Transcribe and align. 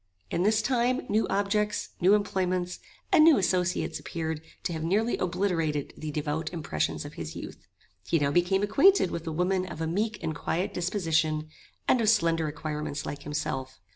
In 0.31 0.41
this 0.41 0.63
time 0.63 1.05
new 1.09 1.27
objects, 1.27 1.89
new 2.01 2.15
employments, 2.15 2.79
and 3.11 3.23
new 3.23 3.37
associates 3.37 3.99
appeared 3.99 4.41
to 4.63 4.73
have 4.73 4.83
nearly 4.83 5.15
obliterated 5.17 5.93
the 5.95 6.09
devout 6.09 6.51
impressions 6.51 7.05
of 7.05 7.13
his 7.13 7.35
youth. 7.35 7.67
He 8.07 8.17
now 8.17 8.31
became 8.31 8.63
acquainted 8.63 9.11
with 9.11 9.27
a 9.27 9.31
woman 9.31 9.67
of 9.67 9.79
a 9.79 9.85
meek 9.85 10.17
and 10.23 10.33
quiet 10.33 10.73
disposition, 10.73 11.49
and 11.87 12.01
of 12.01 12.09
slender 12.09 12.47
acquirements 12.47 13.05
like 13.05 13.21
himself. 13.21 13.79